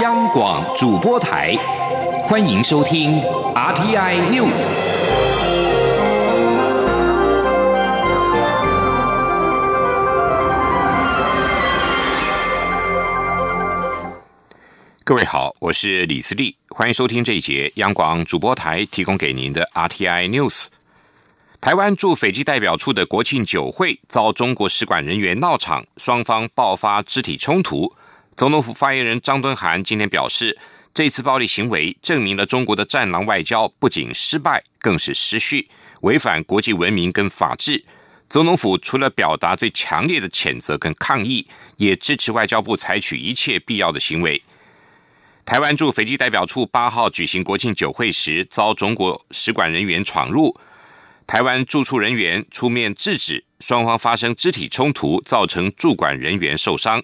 [0.00, 1.54] 央广主播台，
[2.22, 3.20] 欢迎收听
[3.54, 4.66] RTI News。
[15.04, 20.68] 各位好，我是李思利，欢迎收听这一节央广主播台提供给您的 RTI News。
[21.60, 27.92] 台湾驻斐济代表处的国庆酒会遭中国使馆人员闹场，双方爆发肢体冲突。
[28.36, 30.58] 总统府发言人张敦涵今天表示，
[30.94, 35.68] 这次暴力行为证明了中国的“战狼外交”不仅失败，更是失序，
[36.02, 37.84] 违反国际文明跟法治。
[38.28, 44.42] 总统府除了表达最强烈的谴责跟抗议，也支持外交部采取一切必要的行为。
[45.44, 50.56] 台湾驻斐济代表处八号举行国庆酒会时，遭中国使馆人员闯入。
[51.26, 57.02] 台湾驻处人员出面制止，双方发生肢体冲突，造成驻馆人员受伤。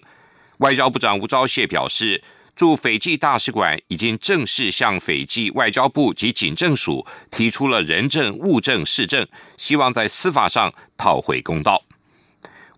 [0.57, 2.23] 外交部长吴钊燮表示，
[2.55, 11.83] 驻斐济大使馆已经正式向斐济外交部及警政署提出了人证、物证、事证，希望在司法上讨回公道。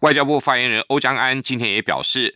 [0.01, 2.35] 外交部发言人欧江安今天也表示，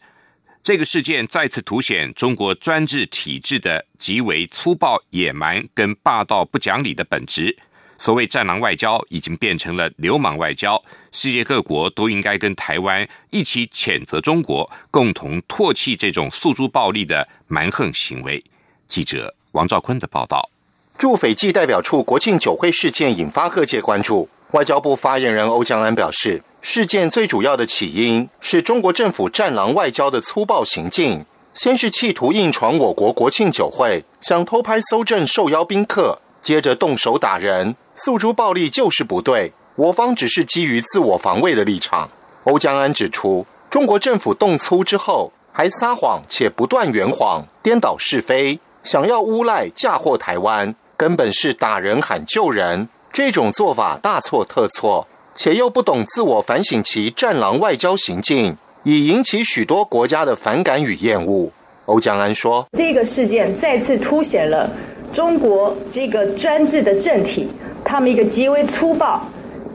[0.64, 7.58] 这个事件再次凸显中国专制体制的极为粗暴、野蛮跟霸道不讲理的本质。
[8.04, 18.44] 所谓“战狼外交”已经变成了流氓外交，世界各国都应该跟台湾一起谴责中国，共同唾弃这种诉诸暴力的蛮横行为。
[18.90, 20.50] 记者王兆坤的报道。
[20.98, 24.28] 驻斐济代表处国庆酒会事件引发各界关注。
[24.52, 31.24] 外交部发言人欧江安表示，事件最主要的起因是中国政府“战狼外交”的粗暴行径，
[31.54, 37.76] 先是企图硬闯我国国庆酒会，想偷拍搜证受邀宾客，接着动手打人。
[37.96, 42.08] 诉诸暴力就是不对，我方只是基于自我防卫的立场。
[42.44, 52.90] 欧江安指出，中国政府动粗之后，还撒谎且不断圆谎、颠倒是非，想要诬赖嫁祸台湾，根本是打人喊救人。
[53.12, 61.52] 这种做法大错特错，且又不懂自我反省其战狼外交行径，已引起许多国家的反感与厌恶。
[61.86, 64.70] 欧江安说：“这个事件再次凸显了
[65.14, 67.48] 中国这个专制的政体。”
[67.86, 69.22] 他们一个极为粗暴、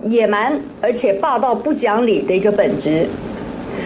[0.03, 3.07] 野蛮而且霸道不讲理的一个本质，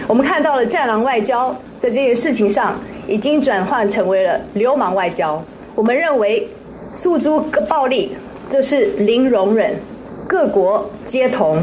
[0.07, 5.43] 我们看到了“战狼外交”在这件事情上已经转换成为了流氓外交。
[5.75, 6.47] 我们认为
[6.93, 8.13] 诉诸暴力
[8.47, 9.75] 这是零容忍，
[10.25, 11.61] 各国皆同，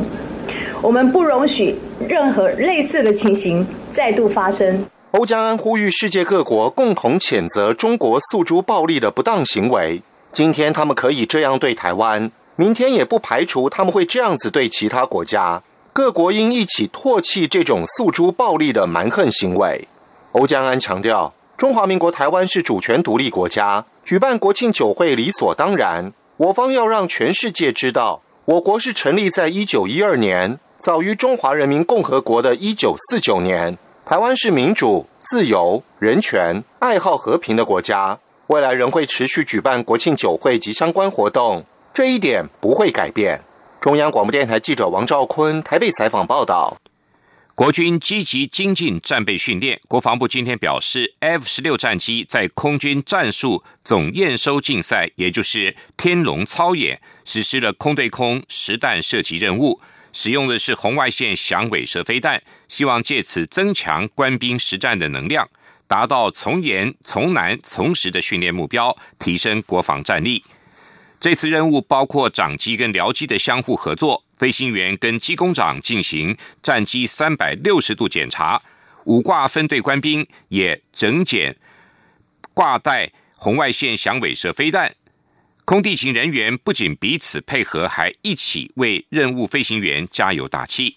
[0.82, 1.74] 我们不容许
[2.06, 4.84] 任何类似的情形再度发生。
[5.12, 10.00] 欧江安呼吁世界各国共同谴责中国诉诸暴力的不当行为。
[10.30, 12.30] 今天他们可以这样对台湾。
[12.54, 15.60] 明天也不排除他们会这样子对其他国家，
[15.92, 19.88] 各国应一起唾弃这种诉诸暴力的蛮横行为。
[20.32, 26.12] 欧江安强调，中华民国台湾是主权独立国家，举办国庆酒会理所当然。
[26.36, 33.76] 我方要让全世界知道，我国是成立在一九一二年，早于中华人民共和国的一九四九年。
[34.10, 41.64] 台湾是民主、自由、人权、爱好和平的国家，未来仍会持续举办国庆酒会及相关活动。
[41.94, 43.40] 这一点不会改变。
[43.80, 46.76] 中央广播电台记者王兆坤台北采访报道：
[47.54, 49.80] 国军积极精进战备训练。
[49.86, 59.80] 国防部今天表示，F 十六战机在空军战术总验收竞赛，也就是天龙操演，实施了空对空实弹射击任务，
[60.12, 65.48] 使用的是红外线响尾蛇飞弹，希望借此增强官兵实战的能量，
[65.86, 70.42] 达到从严、从难、从实的训练目标，提升国防战力。
[71.20, 78.62] 这次任务包括长机跟僚机的相互合作，飞行员跟机工长进行战机三百六十度检查，
[79.04, 81.54] 五挂分队官兵也整检
[82.54, 84.94] 挂带红外线响尾蛇飞弹。
[85.70, 90.96] 空地勤人员不仅彼此配合，还一起为任务飞行员加油打气。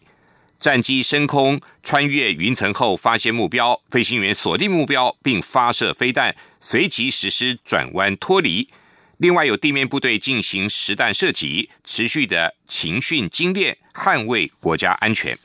[0.59, 8.67] 战机升空穿越云层后，发现目标，飞行员锁定目标并发射飞弹，随即实施转弯脱离。
[9.17, 15.37] 另外，有地面部队进行实弹射击，持续的勤训精练，捍卫国家安全。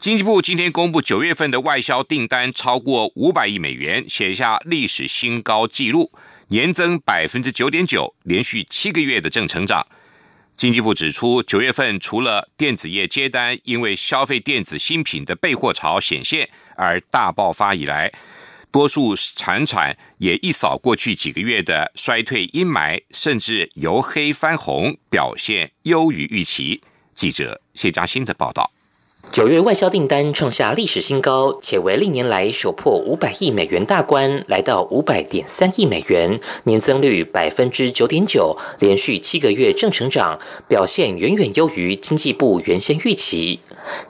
[0.00, 6.10] 经济部今天公布九月份的外销订单超过五百亿美元，写下历史新高纪录，
[6.48, 9.86] 年增百分之九点九，连续七个月的正成长。
[10.56, 18.10] 经济部指出，九月份除了电子业接单，因为消费电子新品的备货潮显现而大爆发以来。
[18.70, 26.82] 多数产产也一扫过去几个月的衰退阴霾，甚至由黑翻红，表现优于预期。
[27.14, 28.70] 记者谢嘉欣的报道。
[29.30, 43.60] 九月外销订单创下历史新高，且为历年来首破五百亿美元大关，来到五百点三亿美元，年增率百分之九点九，连续七个月正成长，表现远远优于经济部原先预期。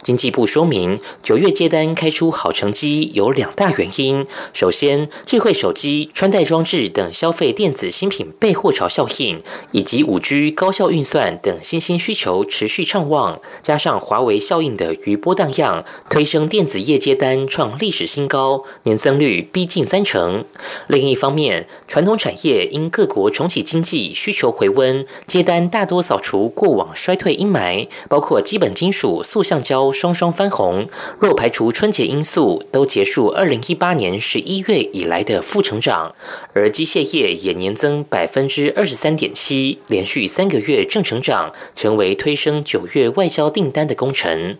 [0.02, 4.24] 经济部说明，九月接单开出好成绩有两大原因。
[4.52, 9.40] 首先，智慧手机、穿戴装置等消费电子新品备货潮效应，
[9.72, 20.44] 以及五 G 高效运算等新兴需求持续畅旺，加上华为效应的余波荡漾，推升电子业接单创历史新高，年增率逼近三成。
[20.86, 29.58] 另一方面，传统产业因各国重启经济需求回温，接单大多扫除过往衰退阴霾，包括基本金属、塑橡。
[29.60, 30.88] 胶双双翻红，
[31.18, 36.14] 若排除春节因素，都结束二零一八年十一月以来的负成长。
[36.54, 44.56] 而机械业也年增百分之二十三点七，连续三个月正成长，成为推升九月外销订单的功臣。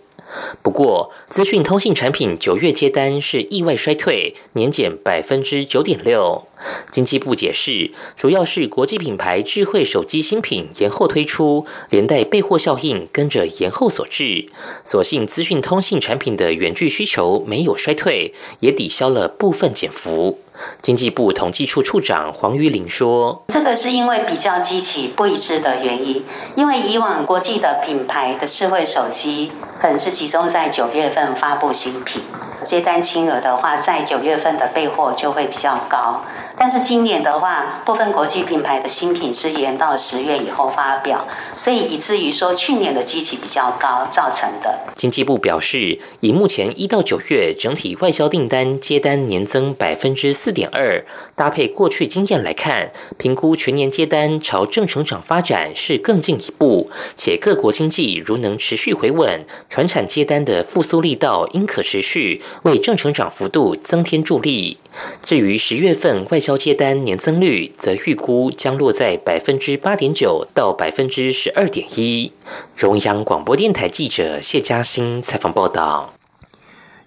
[0.63, 6.47] 不过，资讯通信产品九月接单是意外衰退，年减百分之九点六。
[6.91, 14.51] 经济部解释，主要是国际品牌智慧手机新品延后推出，连带备货效应跟着延后所致。
[14.85, 20.39] 所幸资讯通信产品的远距需求没有衰退，也抵消了部分减幅。
[20.83, 26.25] 经济部统计处处长黄玉玲说：“这个是因为比较机器不一致的原因，
[26.57, 32.23] 因为以往国际的品牌的智慧手机可能是集中在九月份发布新品，
[32.65, 36.25] 接单金额的话，在九月份的备货就会比较高。
[36.61, 50.53] 但是今年的话，部分国际品牌的新品是延到十月以后发表，所以以至于说去年的机器比较高造成的。”经济部表示，以目前一到九月整体外销订单接单年增百分之四。
[50.59, 51.05] 点二，
[51.37, 64.79] 搭配过去经验来看，评估全年接单朝正成长发展是更进一步，且各国经济如能持续回稳，船产接单的复苏力道应可持续，为正成长幅度增添助力。
[65.23, 72.33] 至于十月份外销接单年增率，则预估将落在百分之八点九到百分之十二点一。
[72.77, 76.13] 中央广播电台记者谢嘉欣采访报道。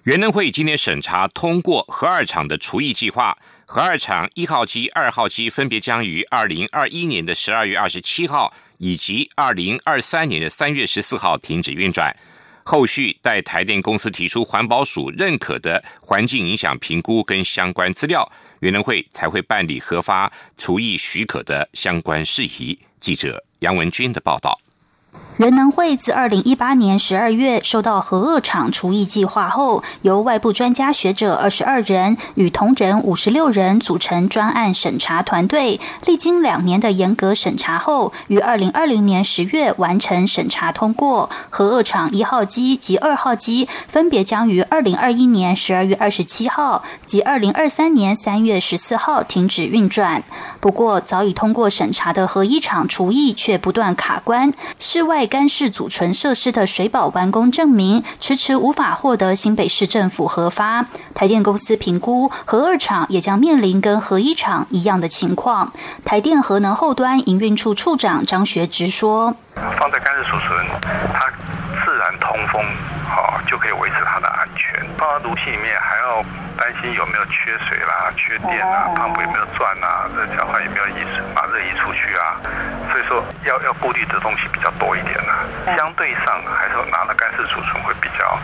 [0.04, 12.16] 原能会今天审查通过核二厂的除役计划，核二厂一号机、二号机分别将于二零二一年的十二月二十七号以及二零二三年的三月十四号停止运转。
[12.64, 18.30] 后续待台电公司提出环保署认可的环境影响评估跟相关资料，
[18.60, 22.78] 原能会才会办理核发除役许可的相关事宜。
[23.00, 24.58] 记者杨文军的报道。
[25.38, 41.30] 人能会自二零一八年十二月收到核二厂除役计划后，由外部专家学者二十二人与同仁五十六人组成专案审查团队，历经两年的严格审查后，于二零二零年十月完成审查通过。
[41.48, 50.22] 核二厂一号机及二号机分别将于二零二一年十二月二十七号及二零二三年三月十四号停止运转。
[50.60, 55.21] 不过，早已通过审查的核一厂除役却不断卡关，室外。
[55.26, 65.72] 干式储存设施的水保完工证明迟迟无法获得新北市政府核发，台电公司评估核二厂也将面临跟核一厂一样的情况。
[66.04, 69.34] 台电核能后端营运处处长张学直说
[69.78, 70.66] ：“放在干式储存，
[71.12, 71.30] 它
[71.84, 72.62] 自然通风，
[73.04, 74.84] 好就可以维持它的安全。
[74.96, 75.78] 放到炉气里面，
[76.12, 76.22] 要
[76.58, 82.36] 担心有没有缺水啦、缺电啊、泵有没有转啊、热交换有没有移把热移出去啊。”
[82.92, 88.38] 所以说，要要顾虑的东西比较多一点啊，相对上还是拿了干式储存会比较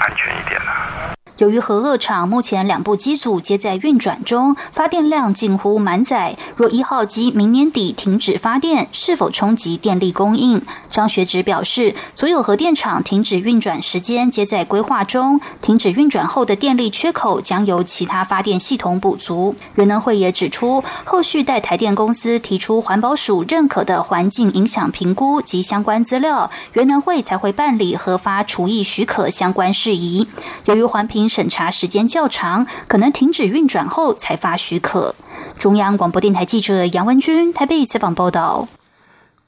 [0.00, 1.21] 安全一点呢。
[1.42, 6.36] 由于核二厂目前两部机组皆在运转中，发电量近乎满载。
[6.54, 10.62] 若一号机明年底停止发电，是否冲击电力供应？
[10.88, 19.56] 张学直表示，所有核电厂停止运转时间皆在规划中，停止运转后的电力缺口将由其他发电系统补足。
[19.74, 30.28] 原能会也指出，后续待台电公司提出环保署认可的环境影响评估及相关资料，原能会才会办理核发除役许可相关事宜。
[30.66, 31.31] 由于环评。
[31.32, 35.14] 审查时间较长，可能停止运转后才发许可。
[35.58, 38.68] 中央广播电台记者杨文君台北采访报道。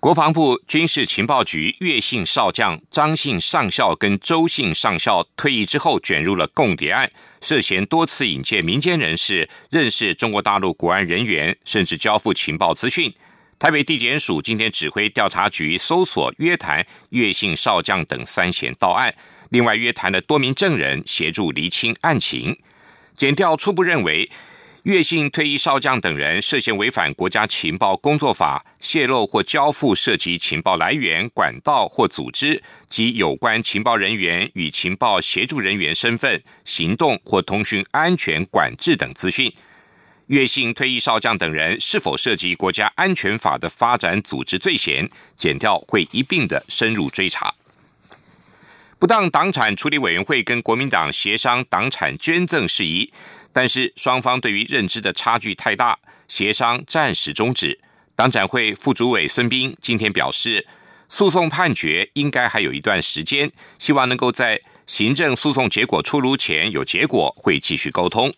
[0.00, 7.10] 国防部军事情报局岳姓少将张姓上校跟周姓上校退役之后，卷入了共谍案，
[7.42, 13.12] 涉嫌多次引荐民间人士认识中国大陆国安人员，甚至交付情报资讯。
[13.58, 19.14] 台北地检署今天指挥调查局搜索约谈岳姓少将等三嫌到案。
[19.54, 22.58] 另外约谈了多名证人协助厘清案情，
[23.14, 24.28] 检调初步认为，
[24.82, 39.54] 岳姓退役少将等人涉嫌违反国家情报工作法，泄露或交付涉及情报来源、管道或组织及有关情报人员与情报协助人员身份、行动或通讯安全管制等资讯。
[40.26, 47.54] 岳姓退役少将等人是否涉及国家安全法的发展组织罪嫌，检调会一并的深入追查。
[49.04, 53.12] 不当党产处理委员会跟国民党协商党产捐赠事宜。
[53.52, 57.78] 但是双方对于认知的差距太大，协商暂时终止。
[58.16, 60.66] 党展会副主委孙斌今天表示，
[61.06, 68.32] 诉讼判决应该还有一段时间，希望能够在行政诉讼结果出炉前有结果，会继续沟通。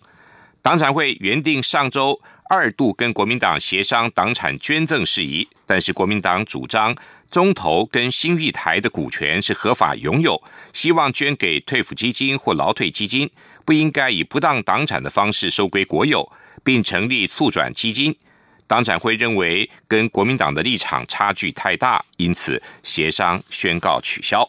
[0.62, 2.20] 党产会原定上周
[2.50, 6.92] 二度跟国民党协商党产捐赠事宜，但是国民党主张
[7.37, 13.31] 中投跟新玉台的股权是合法拥有，希望捐给退抚基金或劳退基金。
[13.62, 16.26] 不应该以不当党产的方式收归国有，
[16.64, 18.16] 并成立促转基金。
[18.66, 24.49] 党产会认为跟国民党的立场差距太大，因此协商宣告取消。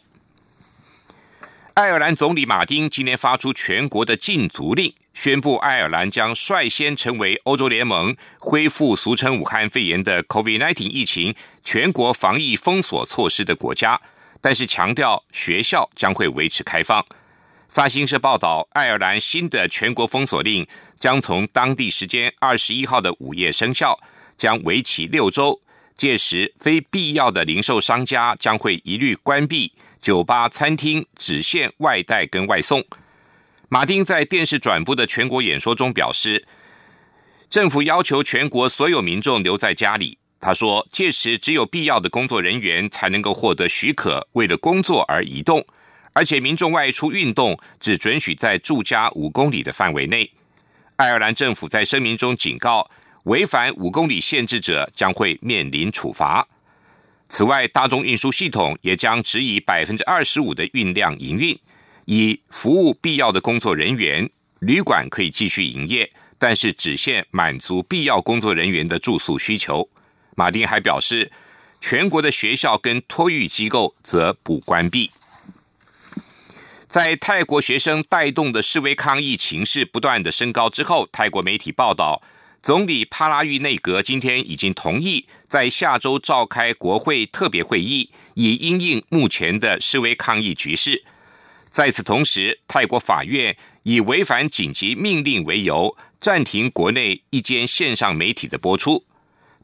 [1.77, 14.01] 爱尔兰总理马丁今天发出全国的禁足令，宣布爱尔兰将率先成为欧洲联盟恢复俗称武汉肺炎的 COVID-19 疫情全国防疫封锁措施的国家，
[14.41, 17.05] 但是强调学校将会维持开放。
[17.69, 20.65] 法新社报道，爱尔兰新的全国封锁令
[21.00, 24.00] 将从当地时间二十一号的午夜生效，
[24.36, 25.62] 将为期六周。
[25.96, 29.72] 届时，非必要的零售商家将会一律关闭，
[30.08, 32.82] 酒吧、餐厅只限外带跟外送。
[33.68, 36.48] 马丁在电视转播的全国演说中表示，
[37.50, 40.18] 政府要求全国所有民众留在家里。
[40.40, 45.66] 他说，届时只有必要的工作人员才能够获得许可，为了工作而移动。
[46.14, 50.32] 而且民众外出运动只准许在住家五公里的范围内。
[50.96, 52.90] 爱尔兰政府在声明中警告，
[53.26, 56.48] 违反五公里限制者将会面临处罚。
[57.29, 61.60] 此外，大众运输系统也将只以百分之二十五的运量营运，
[62.05, 64.29] 以服务必要的工作人员。
[64.60, 69.88] 旅馆可以继续营业，但是只限满足必要工作人员的住宿需求。
[70.36, 71.31] 马丁还表示，
[71.79, 75.12] 全国的学校跟托育机构则不关闭。
[76.88, 82.24] 在泰国学生带动的示威抗议情势不断的升高之后，泰国媒体报道，
[82.62, 91.04] 总理帕拉育内阁今天已经同意在下周召开国会特别会议，以因应目前的示威抗议局势。
[91.70, 99.06] 在此同时，泰国法院以违反紧急命令为由，暂停国内一间线上媒体的播出。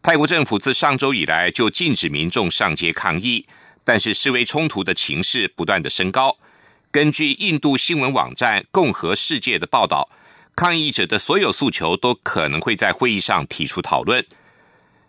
[0.01, 3.45] 泰国政府自上周以来就禁止民众上街抗议，
[3.83, 6.37] 但是示威冲突的情势不断的升高。
[6.91, 10.07] 根据印度新闻网站《共和世界》的报道，
[10.55, 14.25] 抗议者的所有诉求都可能会在会议上提出讨论。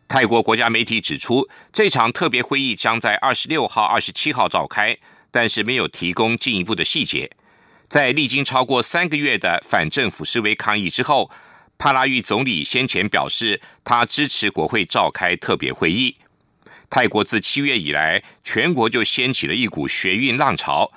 [0.08, 4.96] 泰国国家媒体指出，这场特别会议将在二十六号、二十七号召开，
[5.30, 7.30] 但是没有提供进一步的细节。
[7.88, 11.30] 在历经超过三个月的反政府示威抗议之后，
[11.78, 16.16] 帕拉育总理先前表示，他支持国会召开特别会议。
[16.88, 20.92] 泰国自七月以来，全国就掀起了一股学运浪潮。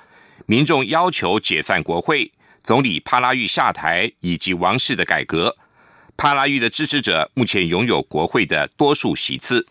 [0.46, 2.30] 民众要求解散国会、
[2.62, 5.56] 总理帕拉育下台以及王室的改革。
[6.16, 9.66] 帕拉育的支持者目前拥有国会的多数席次。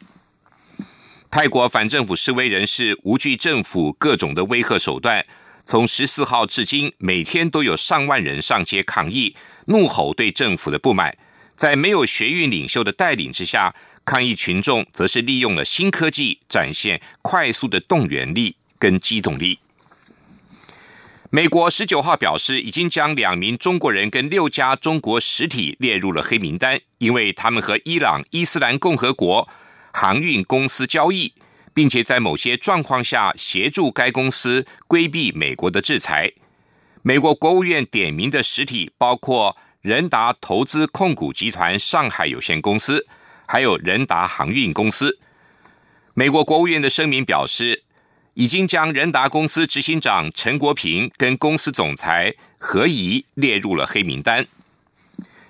[1.29, 5.25] 泰国反政府示威人士无惧政府各种的威吓手段，
[5.65, 11.17] 从十四号至今，每天都有上万人上街抗议，怒吼对政府的不满。
[11.56, 13.75] 在没有学运领袖的带领之下，
[14.06, 19.60] 抗议群众则是利用了新科技，展现快速的动员力跟机动力。
[21.29, 29.46] 美国十九号表示，已经将两名中国人跟六家中国实体列入了黑名单，因为他们和伊朗伊斯兰共和国
[29.91, 31.34] 航运公司交易，
[31.74, 36.31] 并且在某些状况下协助该公司规避美国的制裁。
[37.01, 43.05] 美国国务院点名的实体包括仁达投资控股集团上海有限公司，
[43.46, 45.19] 还有仁达航运公司。
[46.13, 47.84] 美国国务院的声明表示。
[48.38, 54.46] 已经将仁达公司执行长陈国平跟公司总裁何怡列入了黑名单。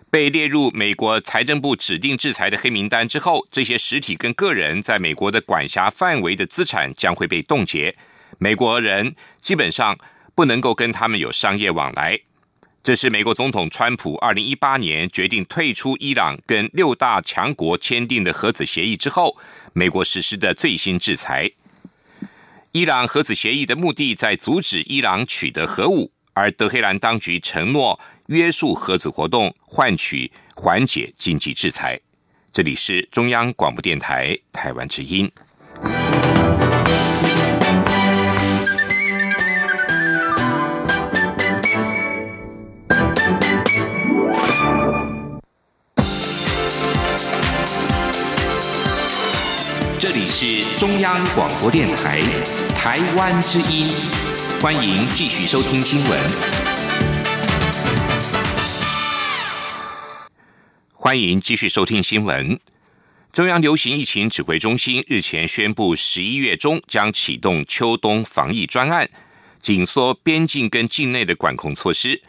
[0.10, 7.94] 被列入美国财政部指定制裁的黑名单之后，这些实体跟个人在美国的管辖范围的资产将会被冻结，
[8.38, 9.98] 美国人基本上
[10.34, 12.18] 不能够跟他们有商业往来。
[12.82, 19.38] 这是美国总统川普二零一八年决定退出伊朗跟六大强国签订的核子协议之后，
[19.74, 21.52] 美国实施的最新制裁。
[22.78, 32.00] 伊朗核子协议的目的在阻止伊朗取得核武，而德黑兰当局承诺约束核子活动，换取缓解经济制裁。
[32.54, 35.28] 这里是中央广播电台台湾之音。
[50.00, 52.22] 这里是中央广播电台
[52.76, 53.88] 台湾之音，
[54.62, 56.20] 欢迎继续收听新闻。
[60.94, 62.60] 欢迎继续收听新闻。
[63.34, 69.10] 中央流行疫情指挥中心日前宣布，十一月中将启动秋冬防疫专案，
[69.64, 72.22] 紧缩边境跟境内的管控措施。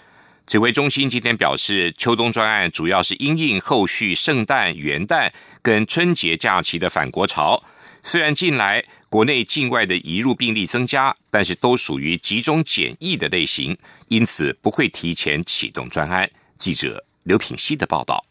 [0.48, 7.62] 指挥中心今天表示，秋冬专案主要是因应后续圣诞、元旦跟春节假期的返国潮。
[8.00, 13.76] 虽然近来国内境外的移入病例增加，但是都属于集中检疫的类型，
[14.08, 16.26] 因此不会提前启动专案。
[16.56, 18.24] 记者刘品希的报道。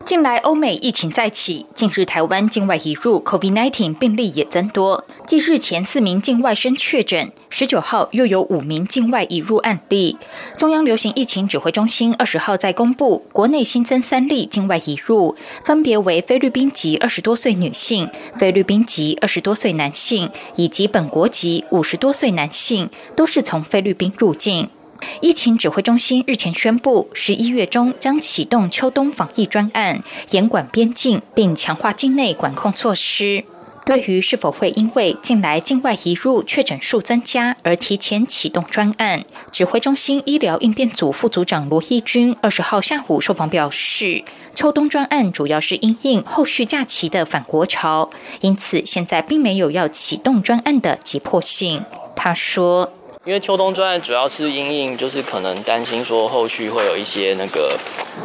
[0.00, 5.02] 近来欧美疫情再起，近日台湾境外移入 COVID-19 病例也增多。
[5.26, 10.18] 继日前四名境外生确诊，十九号又有五名境外移入案例。
[10.58, 15.34] 中央流行疫情指挥中心二十号在公布，国内新增三例境外移入，
[15.64, 24.68] 分别为菲律宾籍二十多岁女性、菲律宾籍二十多岁男性以及本国籍五十多岁男性，都是从菲律宾入境。
[25.20, 33.44] 疫情指挥中心日前宣布，十一月中将启动秋冬防疫专案，严管边境，并强化境内管控措施。
[33.86, 44.24] 对于是否会因为近来境外移入确诊数增加而提前启动专案，指挥中心医疗应变组副组长罗义军二十号下午受访表示，
[44.54, 48.08] 秋冬专案主要是因应后续假期的返国潮，
[48.40, 51.84] 因此现在并没有要启动专案的急迫性。
[52.16, 52.90] 他说。
[53.26, 57.74] 因为秋冬专案主要是因应，就是可能担心说后续会有一些那个，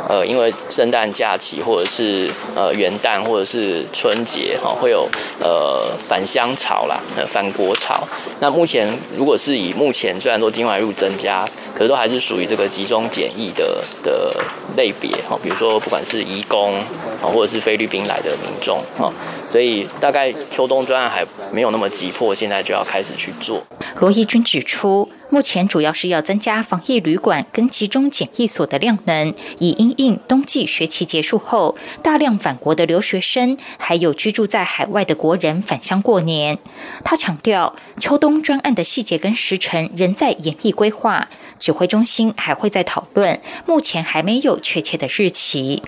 [0.09, 5.07] 呃，因为圣诞假期或者是呃元旦或者是春节哈，会有
[5.39, 8.03] 呃返乡潮啦，呃返国潮。
[8.41, 14.35] 那目前如果是以目前虽然说境外入增加，可是都还是属于这个集中检疫的的
[14.79, 16.73] 类别哈，比如说不管是移工
[17.21, 19.11] 啊，或者是菲律宾来的民众哈，
[19.51, 23.61] 所以大概秋冬专案还没有那么急迫，现在就要开始去做。
[23.99, 36.57] 罗义军指出，目前主要是要增加防疫旅馆跟集中检疫所的量能，以因应冬季学期结束后大量返国的留学生，还有居住在海外的国人返乡过年。
[37.03, 41.27] 他强调，秋冬专案的细节跟时程仍在演绎规划，
[41.59, 45.83] 指挥中心还会再讨论，目前还没有确切的日期。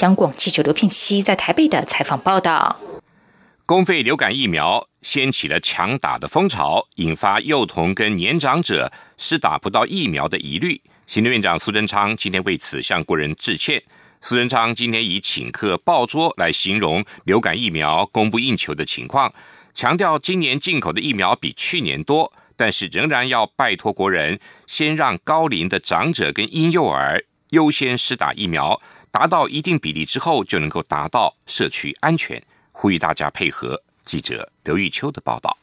[0.00, 2.76] 央广记者刘品熙在台北的采访报道。
[3.66, 10.80] 公费流感疫苗掀起了强打的风潮，引发幼童跟年长者施打不到疫苗的疑虑。
[11.06, 13.82] 行政院长苏贞昌今天为此向国人致歉。
[14.20, 19.32] 苏贞昌今天以请客爆桌来形容流感疫苗供不应求的情况，
[19.74, 32.42] 强调今年进口的疫苗比去年多，但是仍然要拜托国人先让高龄的长者跟婴幼儿优先施打疫苗，达到一定比例之后，就能够达到社区安全。
[32.72, 33.80] 呼吁大家配合。
[34.04, 35.56] 记者刘玉秋的报道。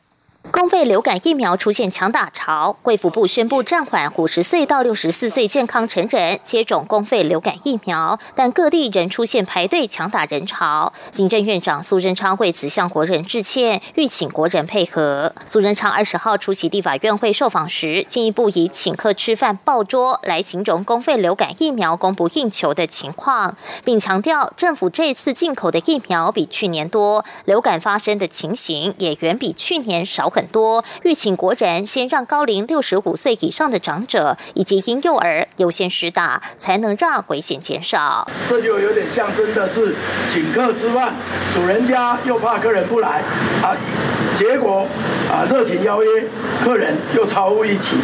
[0.49, 10.91] 公费流感疫苗出现强打潮，贵府部宣布暂缓五十岁到六十四岁健康成人接种公费流感疫苗，但各地仍出现排队抢打人潮。
[11.11, 15.33] 行政院长苏贞昌为此向国人致歉，欲请国人配合。
[15.45, 30.30] 苏贞昌二十号出席立法院会受访时，进一步以请客吃饭爆桌来形容公费流感疫苗供不应求的情况，并强调政府这次进口的疫苗比去年多，流感发生的情形也远比去年少。
[30.31, 38.27] 很多，欲请国人先让高龄六十五岁以上的长者以及婴幼儿优先施打，才能让危险减少。
[38.47, 39.93] 这就有点像真的是
[40.29, 41.13] 请客吃饭，
[41.53, 43.21] 主人家又怕客人不来
[43.61, 43.75] 啊，
[44.41, 44.87] 结果
[45.31, 46.09] 啊热情邀约，
[46.65, 47.95] 客人又超乎预期，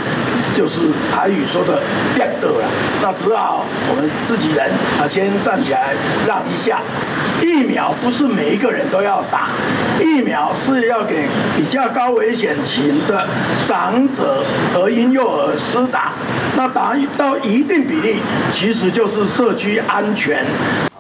[0.56, 0.78] 就是
[1.12, 1.82] 台语说的
[2.13, 2.69] “变得了”，
[3.02, 4.69] 那只好我们自己人
[5.02, 5.95] 啊先站起来
[6.28, 6.80] 让一下。
[7.41, 9.50] 疫苗不是每一个人都要打，
[10.00, 12.12] 疫苗是要给比较高。
[12.12, 13.28] 危险群的
[13.65, 16.13] 长者和婴幼儿施打，
[16.56, 18.17] 那达到一定比例，
[18.54, 20.45] 其实就是社区安全。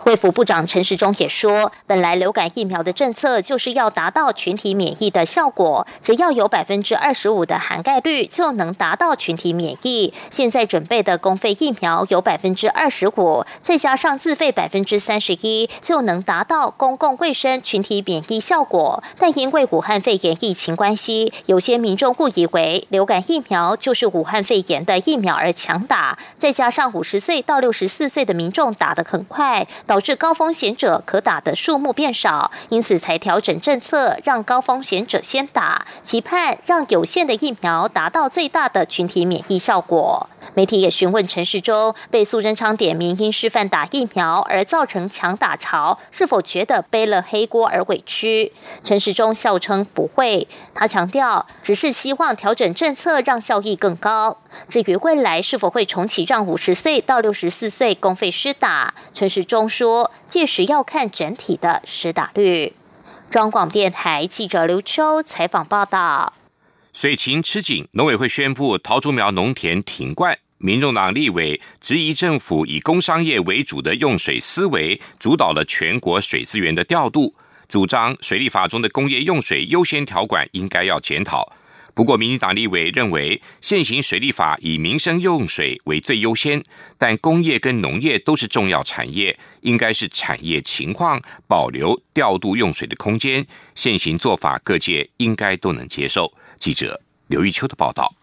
[0.07, 10.13] 卫福部长陈时中也说，本来流感疫苗的政策就是要达到群体免疫的效果，只要有百分之二十五的涵盖率就能达到群体免疫。
[10.31, 19.03] 现在准备的公费疫苗有百分之二十五，再加上自费百分之三十一，就能达到公共卫生群体免疫效果。
[19.19, 40.29] 但因为武汉肺炎疫情关系，有些民众误以为流感疫苗就是武汉肺炎的疫苗而强打，再加上五十岁到六十四岁的民众打得很快，导导致高风险者可打的数目变少，因此才调整政策，让高风险者先打，期盼让有限的疫苗达到最大的群体免疫效果。
[40.53, 48.53] 媒体也询问陈时中，被苏贞昌点名因示范打疫苗而造成强打潮，是否觉得背了黑锅而委屈？
[48.83, 54.37] 陈时中笑称不会，他强调只是希望调整政策，让效益更高。
[54.69, 62.73] 至于未来是否会重启让五十岁到六十四岁公费施打，陈时中说，说届时要看整体的施打率。
[63.31, 66.33] 中广电台记者刘秋采访报道。
[66.91, 70.37] 水情吃紧，农委会宣布桃竹苗农田停灌。
[70.57, 77.33] 民众党立委质疑政府以工商业为主的用水思维，主导了全国水资源的调度，
[77.69, 81.49] 主张水利法中的工业用水优先条款应该要检讨。
[81.97, 86.63] 不过，民进党立委认为现行水利法以民生用水为最优先，
[86.95, 93.43] 但工业跟农业都是重要产业，应该是产业情况保留调度用水的空间。
[93.73, 96.31] 现行做法各界应该都能接受。
[96.59, 98.13] 记者刘玉秋的报道。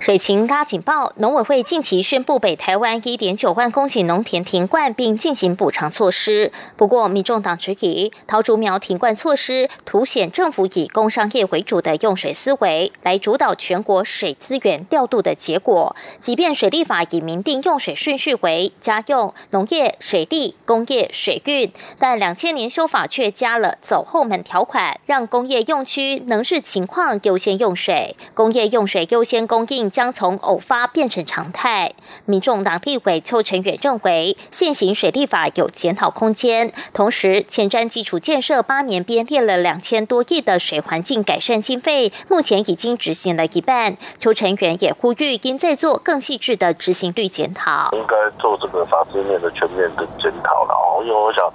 [0.00, 6.52] 水情拉警报，农委会近期宣布北台湾一点九万公顷农田停灌，并进行补偿措施。
[6.76, 15.96] 不过，民众党质疑桃竹苗停灌措施凸显政府以工商业为主的用水思维来主导全国水资源调度的结果。
[16.20, 29.77] 即便水利法以明定用水顺序为家用、农业、水利、工业、水运，但两千年修法却加了走后门条款，让工业用区能视情况优先用水，工业用水优先供应。
[29.78, 31.92] 并将从偶发变成常态。
[32.24, 36.72] 民众党立委邱成远认为，现行水利法有检讨空间。
[36.92, 43.96] 同时，前瞻基础建设八年编列了两千多亿的水环境改善经费，目前已经执行了一半。
[44.18, 47.88] 邱成远也呼吁，应再做更细致的执行率检讨。
[47.92, 51.50] 应该做这个法制面的全面的检讨了哦，因为我想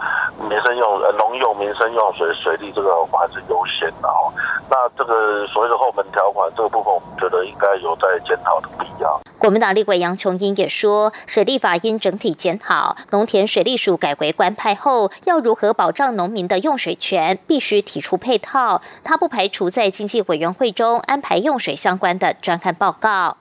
[0.50, 4.32] 民生用呃农用、民生用水、水利这个我们还是优先的哦。
[4.70, 9.20] 那这个所谓的后门条款这个部分，我们觉得应该有在检讨的必要。
[9.38, 18.82] 国民党立委杨琼英也说，水利法应整体检讨，农田水利署改为官派后，要如何保障农民的用水权，必须提出配套。
[19.04, 23.36] 他不排除在经济委员会中安排用水相关的专案报告。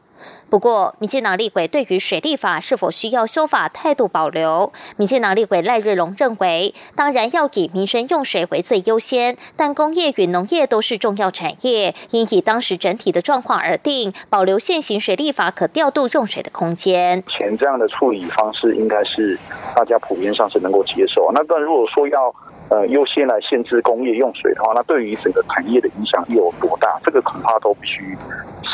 [0.48, 4.72] 不过，民进党立委对于水利法是否需要修法态度保留。
[4.96, 17.22] 民进党立委赖瑞龙认为，当然要以民生用水为最优先，但工业与农业都是重要产业，应以当时整体的状况而定，保留现行水利法可调度用水的空间。
[17.28, 19.38] 前这样的处理方式，应该是
[19.74, 21.30] 大家普遍上是能够接受。
[21.32, 22.34] 那但如果说要
[22.68, 27.00] 呃优先来限制工业用水的话，那对于整个产业的影响又有多大？
[27.04, 28.16] 这个恐怕都必须。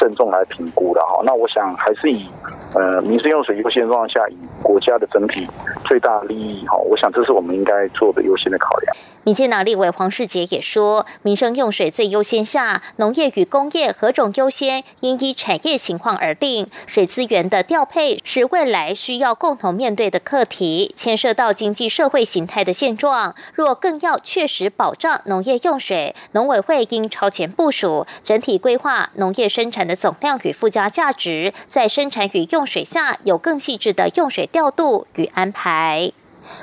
[0.08, 2.26] 慎重来评估的哈，那我想还是以
[2.74, 5.46] 呃民生用水优先状况下，以国家的整体
[5.84, 8.94] 最大利益哈，我想这是我们应该做的优先的考量。
[9.24, 16.68] 民进党立委黄世杰也说，民生用水最优先下，农业与工业何种优先，应依产业情况而定。
[16.86, 23.34] 水资源的调配是未来需要共同面对的课题，牵涉到经济社会形态的现状。
[23.52, 36.10] 若更要确实保障农业用水，农委会应超前部署，整体规划农业生产的总量与附加价值，在生产与用用水下有更细致的用水调度与安排。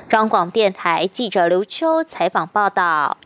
[0.10, 3.18] 中广电台记者刘秋采访报道：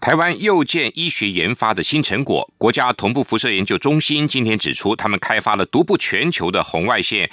[0.00, 7.30] 台湾又建医学研发的新成果，国家同步辐射研究中心今天指出，他们开发了独步全球的红外线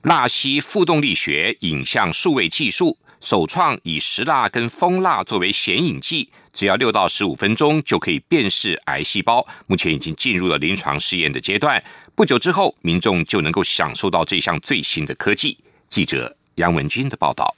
[0.00, 9.46] 蜡吸负动力学影像数位技术，首创以石蜡跟蜂蜡作为显影剂，只要六到十五分钟就可以辨识癌细胞。
[9.66, 11.82] 目前已经进入了临床试验的阶段，
[12.18, 15.56] 不久之后，民众就能够享受到这项最新的科技。
[15.88, 16.36] 记者。
[16.56, 17.54] 杨文军的报道。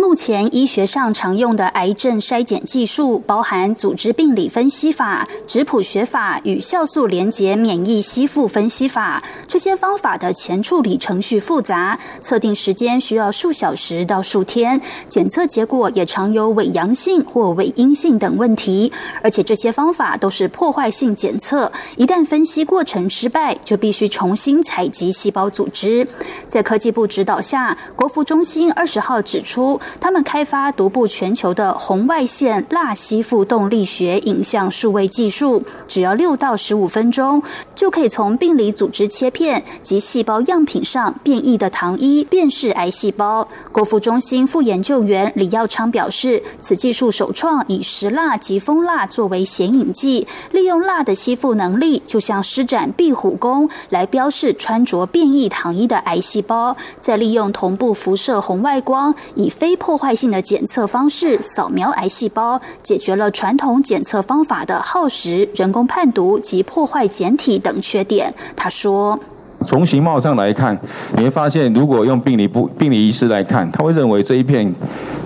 [0.00, 9.22] 目前医学上常用的癌症筛检技术，包含组织病理分析法、质谱学法与酵素连结免疫吸附分析法。
[9.46, 18.90] 这些方法的前处理程序复杂，测定时间需要数小时到数天，检测结果也常有伪阳性或伪阴性等问题。
[19.22, 26.08] 而且这些方法都是破坏性检测，一旦分析过程失败，就必须重新采集细胞组织。
[26.48, 29.78] 在科技部指导下，国服中心二十号指出。
[29.98, 37.42] 他们开发独步全球的红外线蜡吸附动力学影像数位技术，只要六到十五分钟，
[37.74, 43.48] 就可以从病理组织切片及细胞样品上变异的糖衣辨识癌细胞。
[43.72, 68.34] 国服中心副研究员李耀昌表示，此技术首创以石蜡及蜂蜡作为显影剂，利用蜡的吸附能力，就像施展壁虎功来标示穿着变异糖衣的癌细胞，再利用同步辐射红外光以非非破坏性的检测方式扫描癌细胞，解决了传统检测方法的耗时、人工判读及破坏简体等缺点。
[68.56, 69.16] 他说。
[69.64, 70.76] 从形貌上来看，
[71.16, 74.74] 你会发现，如果用病理部病理医师来看，他会认为这一片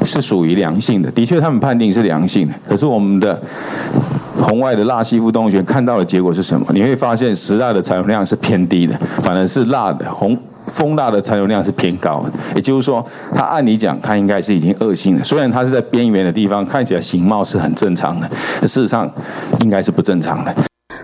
[0.04, 1.10] 是属于良性的。
[1.12, 2.52] 的确，他们判定是良性的。
[2.68, 3.40] 可是我们的
[4.38, 6.66] 红外的蜡吸附动物学看到的结果是什么？
[6.74, 12.32] 你会发现，石蜡的残留量是偏低的，反而是蜡的红蜂蜡的残留量是偏高的。
[12.54, 15.22] 也就是说，它按理讲，它应该是已经恶性的。
[15.22, 18.28] 虽然它是在边缘的地方，看起来形貌是很正常的，
[18.62, 19.10] 事实上
[19.60, 20.54] 应该是不正常的。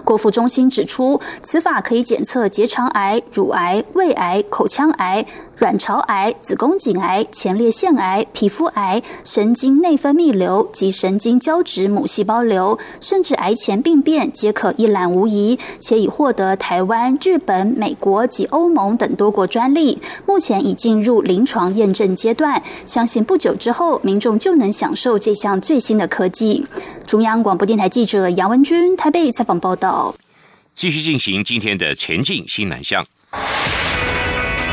[0.04, 5.24] 国府中心指出，此法可以检测结肠癌、乳癌、胃癌、口腔癌、
[5.60, 22.62] 卵巢癌、子宫颈癌、前列腺癌、皮肤癌、神经内分泌瘤及神经胶质母细胞瘤，甚至癌前病变皆可一览无遗，且已获得台湾、日本、美国及欧盟等多国专利，目前已进入临床验证阶段。
[22.86, 26.66] 相信不久之后，民众就能享受这项最新的科技。
[27.06, 30.14] 中央广播电台记者杨文君台北采访报道。
[30.74, 33.04] 继续进行今天的前进新南向。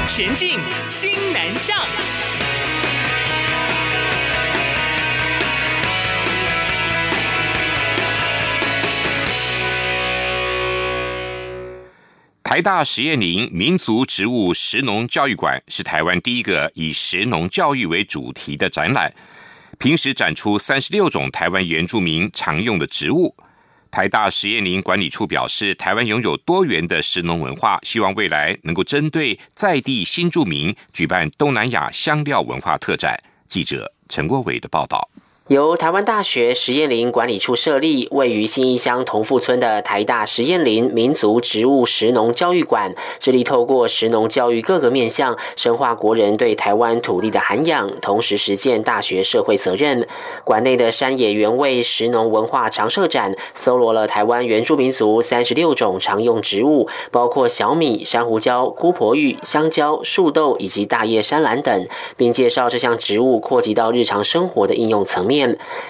[0.08, 1.76] 前进新南向。
[12.41, 19.13] 台大实验林民族植物食农教育馆是台湾第一个以食农教育为主题的展览。
[19.78, 23.36] 平时展出三十六种台湾原住民常用的植物。
[23.98, 33.20] 台大实验林管理处表示，台湾拥有多元的食农文化，希望未来能够针对在地新住民举办东南亚香料文化特展。
[33.48, 35.10] 记者陈国伟的报道。
[35.48, 50.06] 由台湾大学实验林管理处设立，位于新义乡同富村的台大实验林民族植物食农教育馆，致力透过食农教育各个面向，深化国人对台湾土地的涵养，同时实现大学社会责任。
[50.44, 65.37] 馆内的山野原味食农文化常设展，搜罗了台湾原住民族三十六种常用植物，包括小米、珊瑚礁、姑婆芋、香蕉、树豆以及大叶山兰等，并介绍这项植物扩及到日常生活的应用层面。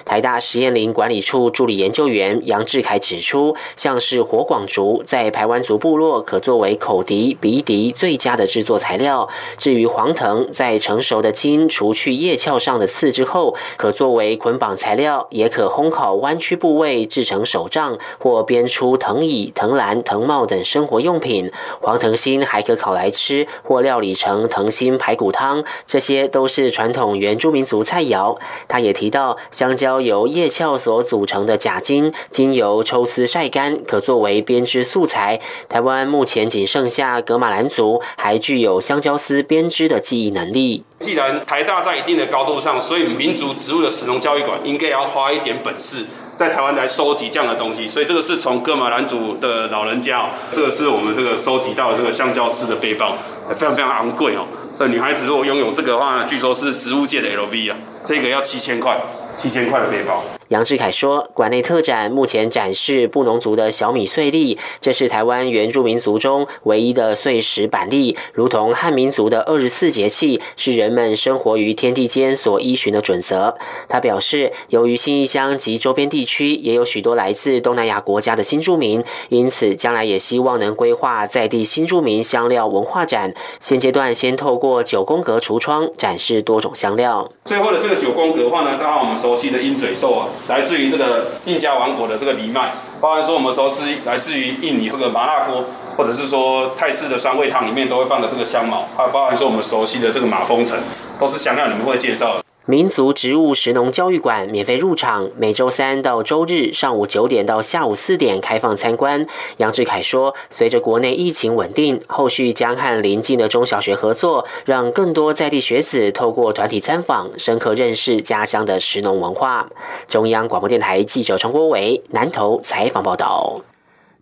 [0.04, 9.28] 台大实验林管理处助理研究员杨志凯指出，像是火广竹，在排湾族部落可作为口笛、鼻笛最佳的制作材料。
[9.56, 21.50] 至于黄藤，在成熟的茎除去叶鞘上的刺之后，可作为捆绑材料，也可烘烤弯曲部位制成手杖，或编出藤椅、藤篮、藤帽等生活用品。
[21.80, 28.36] 黄藤心还可烤来吃，或料理成藤心排骨汤，这些都是传统原住民族菜肴。
[28.66, 29.37] 他也提到。
[29.50, 35.40] 香蕉由叶鞘所组成的假茎，经由抽丝晒干，可作为编织素材。
[35.68, 40.84] 台湾目前仅剩下格马兰族还具有香蕉丝编织的记忆能力。
[40.98, 46.04] 既然台大在一定的高度上，所以民族植物的使用教育馆应该要花一点本事，
[46.38, 47.88] 在台湾来收集这样的东西。
[47.88, 53.12] 所以这个是从哥马兰族的老人家，这个是我们这个收集到的这个橡胶丝的背包，
[53.50, 54.46] 非常非常昂贵哦。
[54.78, 58.96] 这女孩子如果拥有这个的话，据说是植物界的 LV 啊，这个要七千块。
[59.36, 60.20] 七千块的背包。
[60.48, 73.56] 杨志凯说，馆内特展目前展示布农族的小米碎粒，这是台湾原住民族中唯一的碎石板粒，如同汉民族的二十四节气，是人们生活于天地间所依循的准则。
[73.88, 83.32] 他表示，由于新义乡及周边地区也有许多来自东南亚国家的新住民，因此将来也希望能规划在地新住民香料文化展。
[83.58, 87.30] 现阶段先透过九宫格橱窗展示多种香料。
[87.46, 90.28] 最后的这个九宫格的话呢，刚好我们熟悉的鹰嘴豆啊。
[90.48, 95.64] 来自于这个印加王国的这个藜麦，包含说我们说是来自于印尼这个麻辣锅，
[95.96, 100.78] 或者是说泰式的酸味汤里面都会放的这个香茅，还有包含说我们熟悉的这个马蜂橙，
[101.18, 102.47] 都是香料你们会介绍的。
[102.70, 109.26] 民族植物食农教育馆免费入场，每周三到周日上午九点到下午四点开放参观。
[109.56, 119.70] 杨志凯说，随着国内疫情稳定，后续将和邻近的中小学合作，让更多在地学子透过团体参访，深刻认识家乡的食农文化。
[120.06, 123.62] 中央广播电台记者陈国伟南投采访报道。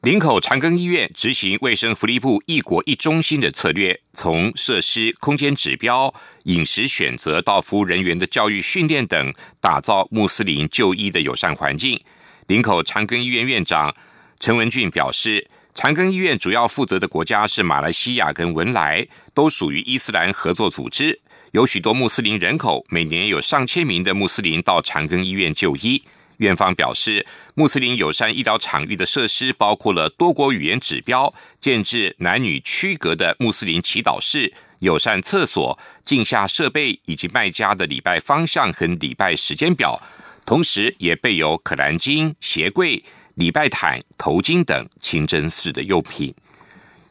[0.06, 6.14] 林口长庚医院执行卫生福利部“一国一中心”的策略，从设施、空间指标、
[6.44, 12.00] 饮食选择到服务人员的教育训练等，打造穆斯林就医的友善环境。
[12.46, 13.92] 林口长庚医院院长
[14.38, 21.18] 陈文俊表示，长庚医院主要负责的国家是马来西亚跟文莱，都属于伊斯兰合作组织，
[21.50, 26.00] 有许多穆斯林人口，每年有上千名的穆斯林到长庚医院就医。
[26.38, 40.00] 院方表示，穆斯林友善医疗场域的设施包括了多国语言指标、建制男女区隔的穆斯林祈祷室、友善厕所、镜下设备以及卖家的礼拜方向和礼拜时间表，
[40.44, 43.02] 同时也备有可兰经、鞋柜、
[43.36, 46.34] 礼拜毯、头巾等清真寺的用品。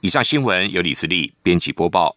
[0.01, 2.13] 以上新闻由李思利编辑播报。